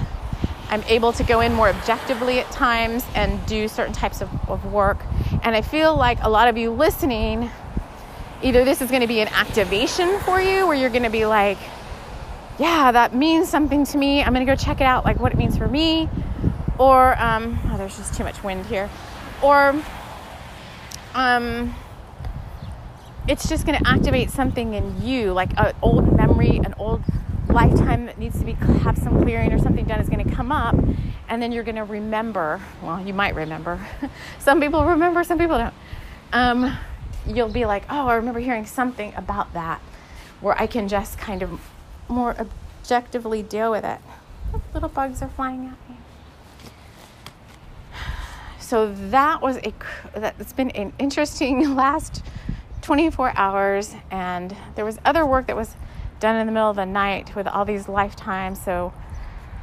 I'm 0.69 0.83
able 0.83 1.11
to 1.13 1.23
go 1.23 1.39
in 1.41 1.53
more 1.53 1.69
objectively 1.69 2.39
at 2.39 2.51
times 2.51 3.03
and 3.15 3.43
do 3.47 3.67
certain 3.67 3.93
types 3.93 4.21
of, 4.21 4.29
of 4.49 4.71
work. 4.71 4.99
And 5.43 5.55
I 5.55 5.61
feel 5.61 5.95
like 5.95 6.19
a 6.21 6.29
lot 6.29 6.47
of 6.47 6.57
you 6.57 6.69
listening, 6.71 7.49
either 8.43 8.63
this 8.63 8.81
is 8.81 8.89
going 8.89 9.01
to 9.01 9.07
be 9.07 9.19
an 9.19 9.29
activation 9.29 10.19
for 10.19 10.39
you 10.39 10.67
where 10.67 10.75
you're 10.75 10.91
going 10.91 11.03
to 11.03 11.09
be 11.09 11.25
like, 11.25 11.57
yeah, 12.59 12.91
that 12.91 13.15
means 13.15 13.49
something 13.49 13.85
to 13.85 13.97
me. 13.97 14.21
I'm 14.21 14.33
going 14.33 14.45
to 14.45 14.51
go 14.51 14.55
check 14.55 14.79
it 14.79 14.83
out, 14.85 15.05
like 15.05 15.19
what 15.19 15.31
it 15.31 15.37
means 15.37 15.57
for 15.57 15.67
me. 15.67 16.07
Or, 16.77 17.19
um, 17.19 17.59
oh, 17.65 17.77
there's 17.77 17.97
just 17.97 18.13
too 18.13 18.23
much 18.23 18.43
wind 18.43 18.65
here. 18.67 18.89
Or, 19.41 19.81
um, 21.15 21.73
it's 23.27 23.49
just 23.49 23.65
going 23.65 23.77
to 23.77 23.89
activate 23.89 24.29
something 24.29 24.73
in 24.73 25.01
you, 25.01 25.33
like 25.33 25.51
an 25.57 25.73
old 25.81 26.15
memory, 26.15 26.57
an 26.57 26.75
old 26.77 27.01
lifetime 27.49 28.05
that 28.05 28.17
needs 28.17 28.39
to 28.39 28.45
be 28.45 28.53
have 28.53 28.97
some 28.97 29.21
clearing 29.21 29.51
or 29.51 29.59
something 29.59 29.85
done 29.85 29.99
is 29.99 30.09
going 30.09 30.27
to 30.27 30.35
come 30.35 30.51
up 30.51 30.75
and 31.27 31.41
then 31.41 31.51
you're 31.51 31.63
going 31.63 31.75
to 31.75 31.83
remember 31.83 32.61
well 32.81 33.05
you 33.05 33.13
might 33.13 33.35
remember. 33.35 33.79
Some 34.39 34.61
people 34.61 34.85
remember 34.85 35.23
some 35.23 35.37
people 35.37 35.57
don't. 35.57 35.73
Um, 36.31 36.77
you'll 37.27 37.49
be 37.49 37.65
like 37.65 37.83
oh 37.89 38.07
i 38.07 38.15
remember 38.15 38.39
hearing 38.39 38.65
something 38.65 39.13
about 39.15 39.51
that 39.53 39.81
where 40.39 40.59
i 40.59 40.65
can 40.65 40.87
just 40.87 41.17
kind 41.17 41.43
of 41.43 41.59
more 42.09 42.35
objectively 42.89 43.43
deal 43.43 43.71
with 43.71 43.85
it. 43.85 43.99
Little 44.73 44.89
bugs 44.89 45.21
are 45.21 45.29
flying 45.29 45.65
at 45.65 45.89
me. 45.89 45.97
So 48.59 48.93
that 49.09 49.41
was 49.41 49.57
a 49.57 49.73
that's 50.15 50.53
been 50.53 50.71
an 50.71 50.93
interesting 50.99 51.75
last 51.75 52.23
24 52.81 53.33
hours 53.35 53.95
and 54.09 54.55
there 54.75 54.85
was 54.85 54.97
other 55.05 55.25
work 55.25 55.47
that 55.47 55.55
was 55.55 55.75
done 56.19 56.35
in 56.35 56.45
the 56.45 56.51
middle 56.51 56.69
of 56.69 56.75
the 56.75 56.85
night 56.85 57.35
with 57.35 57.47
all 57.47 57.65
these 57.65 57.87
lifetimes. 57.87 58.61
So 58.61 58.93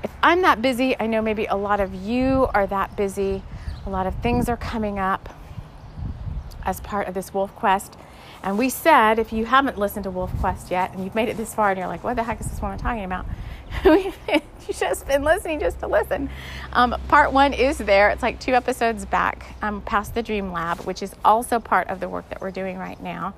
if 0.03 0.11
I'm 0.23 0.43
that 0.43 0.63
busy, 0.63 0.99
I 0.99 1.07
know 1.07 1.23
maybe 1.23 1.47
a 1.47 1.57
lot 1.57 1.81
of 1.81 1.95
you 1.95 2.49
are 2.55 2.67
that 2.67 2.97
busy. 2.97 3.43
A 3.87 3.91
lot 3.91 4.07
of 4.07 4.15
things 4.17 4.49
are 4.49 4.57
coming 4.57 4.99
up 4.99 5.29
as 6.65 6.81
part 6.81 7.09
of 7.09 7.15
this 7.15 7.33
Wolf 7.33 7.55
Quest. 7.55 7.97
And 8.43 8.59
we 8.59 8.69
said, 8.69 9.19
if 9.19 9.33
you 9.33 9.47
haven't 9.47 9.79
listened 9.79 10.05
to 10.05 10.11
Wolf 10.11 10.33
Quest 10.39 10.71
yet 10.71 10.93
and 10.93 11.03
you've 11.03 11.15
made 11.15 11.29
it 11.29 11.37
this 11.37 11.55
far 11.55 11.71
and 11.71 11.79
you're 11.79 11.89
like, 11.89 12.05
what 12.05 12.17
the 12.17 12.23
heck 12.23 12.41
is 12.41 12.49
this 12.49 12.61
woman 12.61 12.79
talking 12.79 13.05
about? 13.05 13.27
You've 13.85 14.17
just 14.79 15.07
been 15.07 15.25
listening 15.25 15.61
just 15.61 15.81
to 15.81 15.87
listen. 15.87 16.31
Um, 16.73 16.95
part 17.09 17.33
one 17.33 17.53
is 17.53 17.79
there. 17.79 18.11
It's 18.11 18.23
like 18.23 18.39
two 18.39 18.53
episodes 18.53 19.05
back 19.05 19.57
um, 19.63 19.83
past 19.83 20.15
the 20.15 20.23
Dream 20.23 20.53
Lab, 20.53 20.81
which 20.81 21.03
is 21.03 21.15
also 21.25 21.59
part 21.59 21.89
of 21.89 22.01
the 22.01 22.09
work 22.09 22.29
that 22.29 22.41
we're 22.41 22.51
doing 22.51 22.79
right 22.79 23.01
now. 23.03 23.35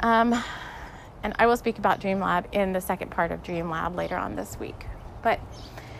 Um, 0.00 0.42
and 1.22 1.34
I 1.38 1.46
will 1.46 1.56
speak 1.56 1.78
about 1.78 2.00
Dream 2.00 2.20
Lab 2.20 2.46
in 2.52 2.72
the 2.72 2.80
second 2.80 3.10
part 3.10 3.32
of 3.32 3.42
Dream 3.42 3.70
Lab 3.70 3.94
later 3.94 4.16
on 4.16 4.36
this 4.36 4.58
week. 4.58 4.86
But 5.22 5.40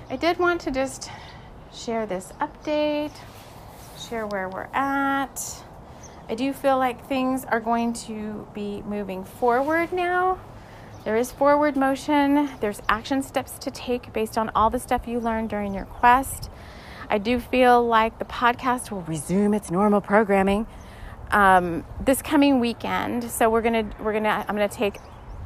I 0.08 0.16
did 0.16 0.38
want 0.38 0.60
to 0.62 0.70
just 0.70 1.10
share 1.72 2.06
this 2.06 2.32
update, 2.40 3.12
share 3.98 4.26
where 4.26 4.48
we're 4.48 4.68
at. 4.72 5.62
I 6.28 6.34
do 6.34 6.52
feel 6.52 6.78
like 6.78 7.06
things 7.08 7.44
are 7.44 7.60
going 7.60 7.92
to 7.94 8.46
be 8.54 8.82
moving 8.82 9.24
forward 9.24 9.92
now. 9.92 10.38
There 11.04 11.16
is 11.16 11.32
forward 11.32 11.76
motion, 11.76 12.50
there's 12.60 12.82
action 12.88 13.22
steps 13.22 13.52
to 13.60 13.70
take 13.70 14.12
based 14.12 14.36
on 14.36 14.50
all 14.54 14.68
the 14.68 14.78
stuff 14.78 15.08
you 15.08 15.18
learned 15.18 15.48
during 15.48 15.74
your 15.74 15.86
quest. 15.86 16.50
I 17.08 17.18
do 17.18 17.40
feel 17.40 17.84
like 17.84 18.18
the 18.18 18.24
podcast 18.24 18.90
will 18.90 19.02
resume 19.02 19.54
its 19.54 19.70
normal 19.70 20.00
programming 20.00 20.66
um, 21.30 21.84
this 22.00 22.22
coming 22.22 22.60
weekend. 22.60 23.24
So 23.30 23.50
we're 23.50 23.62
gonna 23.62 23.88
we're 24.00 24.12
gonna 24.12 24.44
I'm 24.48 24.54
gonna 24.54 24.68
take 24.68 24.96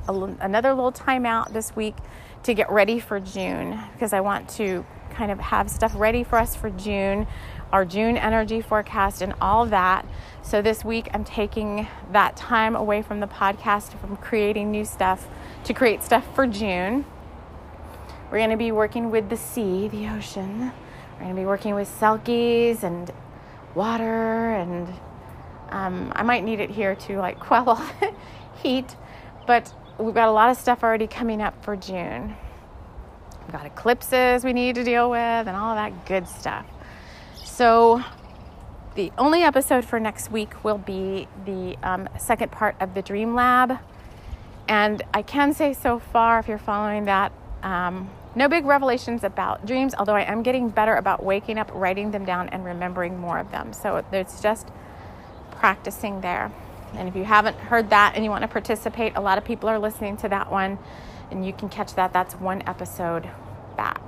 a, 0.08 0.12
another 0.40 0.74
little 0.74 0.92
time 0.92 1.26
out 1.26 1.52
this 1.52 1.74
week 1.74 1.96
to 2.42 2.54
get 2.54 2.70
ready 2.70 2.98
for 2.98 3.20
June 3.20 3.80
because 3.92 4.12
I 4.12 4.20
want 4.20 4.48
to 4.50 4.84
kind 5.10 5.30
of 5.30 5.38
have 5.38 5.70
stuff 5.70 5.92
ready 5.96 6.24
for 6.24 6.38
us 6.38 6.56
for 6.56 6.70
June 6.70 7.26
our 7.74 7.84
June 7.84 8.16
energy 8.16 8.60
forecast, 8.60 9.20
and 9.20 9.34
all 9.40 9.66
that. 9.66 10.06
So 10.42 10.62
this 10.62 10.84
week 10.84 11.08
I'm 11.12 11.24
taking 11.24 11.88
that 12.12 12.36
time 12.36 12.76
away 12.76 13.02
from 13.02 13.18
the 13.18 13.26
podcast, 13.26 13.98
from 13.98 14.16
creating 14.16 14.70
new 14.70 14.84
stuff 14.84 15.26
to 15.64 15.74
create 15.74 16.04
stuff 16.04 16.24
for 16.36 16.46
June. 16.46 17.04
We're 18.30 18.38
going 18.38 18.50
to 18.50 18.56
be 18.56 18.70
working 18.70 19.10
with 19.10 19.28
the 19.28 19.36
sea, 19.36 19.88
the 19.88 20.06
ocean. 20.06 20.70
We're 21.14 21.24
going 21.24 21.34
to 21.34 21.40
be 21.40 21.46
working 21.46 21.74
with 21.74 21.88
selkies 21.88 22.84
and 22.84 23.10
water, 23.74 24.52
and 24.54 24.86
um, 25.70 26.12
I 26.14 26.22
might 26.22 26.44
need 26.44 26.60
it 26.60 26.70
here 26.70 26.94
to 26.94 27.18
like 27.18 27.40
quell 27.40 27.68
all 27.70 27.84
the 27.98 28.14
heat. 28.62 28.94
But 29.48 29.74
we've 29.98 30.14
got 30.14 30.28
a 30.28 30.32
lot 30.32 30.50
of 30.50 30.56
stuff 30.56 30.82
already 30.82 31.06
coming 31.06 31.40
up 31.40 31.64
for 31.64 31.76
June. 31.76 32.34
We've 33.42 33.52
got 33.52 33.66
eclipses 33.66 34.44
we 34.44 34.52
need 34.52 34.74
to 34.76 34.84
deal 34.84 35.10
with, 35.10 35.18
and 35.18 35.50
all 35.50 35.74
that 35.74 36.06
good 36.06 36.26
stuff. 36.28 36.66
So, 37.44 38.02
the 38.94 39.12
only 39.18 39.42
episode 39.42 39.84
for 39.84 39.98
next 39.98 40.30
week 40.30 40.64
will 40.64 40.78
be 40.78 41.28
the 41.44 41.76
um, 41.82 42.08
second 42.18 42.52
part 42.52 42.76
of 42.80 42.94
the 42.94 43.02
Dream 43.02 43.34
Lab. 43.34 43.78
And 44.68 45.02
I 45.12 45.22
can 45.22 45.52
say 45.52 45.72
so 45.72 45.98
far, 45.98 46.38
if 46.38 46.48
you're 46.48 46.58
following 46.58 47.04
that, 47.04 47.32
um, 47.62 48.08
no 48.34 48.48
big 48.48 48.64
revelations 48.64 49.22
about 49.22 49.66
dreams, 49.66 49.94
although 49.96 50.14
I 50.14 50.22
am 50.22 50.42
getting 50.42 50.68
better 50.68 50.94
about 50.94 51.22
waking 51.22 51.58
up, 51.58 51.70
writing 51.74 52.10
them 52.10 52.24
down, 52.24 52.48
and 52.48 52.64
remembering 52.64 53.18
more 53.18 53.38
of 53.38 53.50
them. 53.50 53.72
So 53.72 54.02
it's 54.12 54.40
just 54.40 54.68
practicing 55.52 56.20
there. 56.20 56.50
And 56.96 57.08
if 57.08 57.16
you 57.16 57.24
haven't 57.24 57.56
heard 57.56 57.90
that 57.90 58.14
and 58.14 58.24
you 58.24 58.30
want 58.30 58.42
to 58.42 58.48
participate, 58.48 59.16
a 59.16 59.20
lot 59.20 59.38
of 59.38 59.44
people 59.44 59.68
are 59.68 59.78
listening 59.78 60.16
to 60.18 60.28
that 60.28 60.50
one, 60.50 60.78
and 61.30 61.44
you 61.44 61.52
can 61.52 61.68
catch 61.68 61.94
that. 61.94 62.12
That's 62.12 62.34
one 62.34 62.62
episode 62.66 63.28
back. 63.76 64.00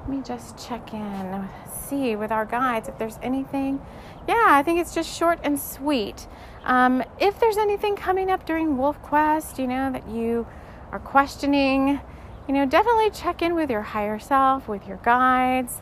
Let 0.00 0.08
me 0.08 0.22
just 0.22 0.58
check 0.58 0.92
in, 0.92 1.48
see 1.88 2.14
with 2.14 2.30
our 2.30 2.44
guides 2.44 2.88
if 2.88 2.98
there's 2.98 3.18
anything. 3.22 3.80
Yeah, 4.28 4.46
I 4.48 4.62
think 4.62 4.78
it's 4.78 4.94
just 4.94 5.14
short 5.14 5.38
and 5.42 5.58
sweet. 5.58 6.26
Um, 6.64 7.02
if 7.18 7.38
there's 7.40 7.56
anything 7.56 7.96
coming 7.96 8.30
up 8.30 8.44
during 8.44 8.76
Wolf 8.76 9.00
Quest, 9.02 9.58
you 9.58 9.66
know, 9.66 9.90
that 9.92 10.08
you 10.08 10.46
are 10.92 10.98
questioning, 10.98 12.00
you 12.46 12.54
know, 12.54 12.66
definitely 12.66 13.10
check 13.10 13.40
in 13.40 13.54
with 13.54 13.70
your 13.70 13.82
higher 13.82 14.18
self, 14.18 14.68
with 14.68 14.86
your 14.86 14.98
guides. 14.98 15.80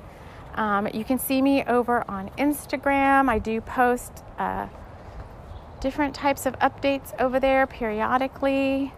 Um, 0.55 0.89
you 0.93 1.05
can 1.05 1.19
see 1.19 1.41
me 1.41 1.65
over 1.65 2.09
on 2.11 2.31
Instagram. 2.31 3.29
I 3.29 3.39
do 3.39 3.61
post 3.61 4.23
uh, 4.39 4.69
different 5.81 6.15
types 6.15 6.47
of 6.47 6.59
updates 6.59 7.19
over 7.19 7.41
there 7.41 7.67
periodically. 7.67 8.93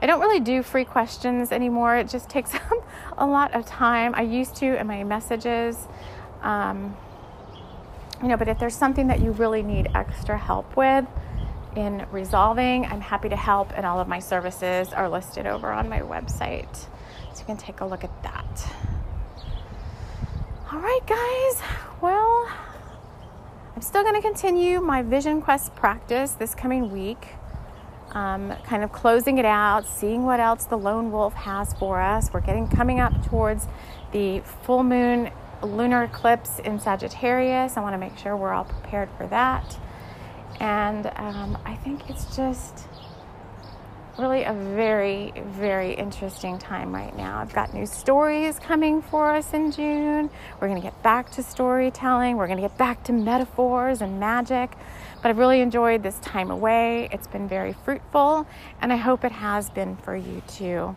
I 0.00 0.06
don't 0.06 0.20
really 0.20 0.40
do 0.40 0.62
free 0.62 0.84
questions 0.84 1.52
anymore. 1.52 1.96
It 1.96 2.08
just 2.08 2.28
takes 2.28 2.54
up 2.54 2.88
a 3.16 3.26
lot 3.26 3.54
of 3.54 3.66
time. 3.66 4.14
I 4.14 4.22
used 4.22 4.56
to 4.56 4.78
in 4.78 4.86
my 4.86 5.04
messages. 5.04 5.76
Um, 6.42 6.96
you 8.22 8.28
know, 8.28 8.36
but 8.36 8.48
if 8.48 8.58
there's 8.58 8.74
something 8.74 9.08
that 9.08 9.20
you 9.20 9.32
really 9.32 9.62
need 9.62 9.88
extra 9.94 10.38
help 10.38 10.76
with 10.76 11.04
in 11.76 12.06
resolving, 12.10 12.86
I'm 12.86 13.02
happy 13.02 13.28
to 13.28 13.36
help, 13.36 13.72
and 13.76 13.84
all 13.84 14.00
of 14.00 14.08
my 14.08 14.18
services 14.18 14.92
are 14.94 15.08
listed 15.08 15.46
over 15.46 15.70
on 15.70 15.88
my 15.88 16.00
website. 16.00 16.74
So 17.34 17.40
you 17.40 17.44
can 17.44 17.58
take 17.58 17.80
a 17.80 17.84
look 17.84 18.04
at 18.04 18.22
that. 18.22 18.72
All 20.72 20.80
right, 20.80 21.06
guys. 21.06 21.62
Well, 22.00 22.50
I'm 23.76 23.82
still 23.82 24.02
going 24.02 24.16
to 24.16 24.20
continue 24.20 24.80
my 24.80 25.00
Vision 25.00 25.40
Quest 25.40 25.76
practice 25.76 26.32
this 26.32 26.56
coming 26.56 26.90
week. 26.90 27.28
Um, 28.10 28.52
kind 28.64 28.82
of 28.82 28.90
closing 28.90 29.38
it 29.38 29.44
out, 29.44 29.86
seeing 29.86 30.24
what 30.24 30.40
else 30.40 30.64
the 30.64 30.76
lone 30.76 31.12
wolf 31.12 31.34
has 31.34 31.72
for 31.74 32.00
us. 32.00 32.32
We're 32.32 32.40
getting 32.40 32.66
coming 32.66 32.98
up 32.98 33.24
towards 33.28 33.68
the 34.10 34.40
full 34.64 34.82
moon 34.82 35.30
lunar 35.62 36.02
eclipse 36.02 36.58
in 36.58 36.80
Sagittarius. 36.80 37.76
I 37.76 37.80
want 37.80 37.94
to 37.94 37.98
make 37.98 38.18
sure 38.18 38.36
we're 38.36 38.52
all 38.52 38.64
prepared 38.64 39.08
for 39.16 39.28
that. 39.28 39.78
And 40.58 41.06
um, 41.14 41.58
I 41.64 41.76
think 41.76 42.10
it's 42.10 42.34
just 42.34 42.88
really 44.18 44.44
a 44.44 44.52
very, 44.52 45.32
very 45.36 45.92
interesting 45.94 46.58
time 46.58 46.94
right 46.94 47.14
now. 47.16 47.38
I've 47.38 47.52
got 47.52 47.74
new 47.74 47.86
stories 47.86 48.58
coming 48.58 49.02
for 49.02 49.30
us 49.30 49.52
in 49.52 49.72
June. 49.72 50.30
We're 50.60 50.68
going 50.68 50.80
to 50.80 50.86
get 50.86 51.02
back 51.02 51.30
to 51.32 51.42
storytelling, 51.42 52.36
we're 52.36 52.46
going 52.46 52.58
to 52.60 52.68
get 52.68 52.78
back 52.78 53.04
to 53.04 53.12
metaphors 53.12 54.00
and 54.00 54.18
magic. 54.18 54.72
But 55.22 55.30
I've 55.30 55.38
really 55.38 55.60
enjoyed 55.60 56.02
this 56.02 56.18
time 56.20 56.50
away. 56.50 57.08
It's 57.12 57.26
been 57.26 57.48
very 57.48 57.72
fruitful, 57.72 58.46
and 58.80 58.92
I 58.92 58.96
hope 58.96 59.24
it 59.24 59.32
has 59.32 59.70
been 59.70 59.96
for 59.96 60.14
you 60.14 60.42
too. 60.46 60.96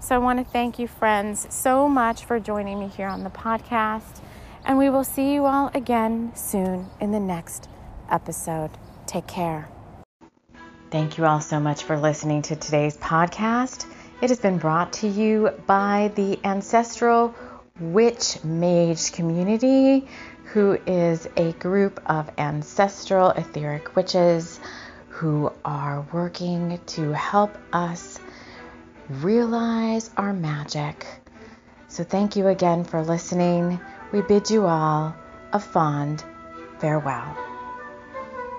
So 0.00 0.14
I 0.14 0.18
want 0.18 0.38
to 0.38 0.50
thank 0.50 0.78
you, 0.78 0.88
friends, 0.88 1.46
so 1.50 1.88
much 1.88 2.24
for 2.24 2.40
joining 2.40 2.80
me 2.80 2.88
here 2.88 3.06
on 3.06 3.22
the 3.22 3.30
podcast. 3.30 4.22
And 4.64 4.78
we 4.78 4.90
will 4.90 5.04
see 5.04 5.32
you 5.32 5.44
all 5.44 5.70
again 5.74 6.32
soon 6.34 6.88
in 7.00 7.12
the 7.12 7.20
next 7.20 7.68
episode. 8.10 8.70
Take 9.06 9.26
care. 9.26 9.79
Thank 10.90 11.18
you 11.18 11.24
all 11.24 11.40
so 11.40 11.60
much 11.60 11.84
for 11.84 11.96
listening 11.96 12.42
to 12.42 12.56
today's 12.56 12.96
podcast. 12.96 13.86
It 14.20 14.30
has 14.30 14.40
been 14.40 14.58
brought 14.58 14.94
to 14.94 15.06
you 15.06 15.50
by 15.64 16.10
the 16.16 16.40
Ancestral 16.42 17.32
Witch 17.78 18.42
Mage 18.42 19.12
community, 19.12 20.08
who 20.46 20.76
is 20.88 21.28
a 21.36 21.52
group 21.52 22.02
of 22.06 22.28
ancestral 22.38 23.30
etheric 23.30 23.94
witches 23.94 24.58
who 25.10 25.52
are 25.64 26.04
working 26.12 26.80
to 26.86 27.12
help 27.12 27.56
us 27.72 28.18
realize 29.08 30.10
our 30.16 30.32
magic. 30.32 31.06
So, 31.86 32.02
thank 32.02 32.34
you 32.34 32.48
again 32.48 32.82
for 32.82 33.04
listening. 33.04 33.78
We 34.10 34.22
bid 34.22 34.50
you 34.50 34.66
all 34.66 35.14
a 35.52 35.60
fond 35.60 36.24
farewell. 36.80 37.49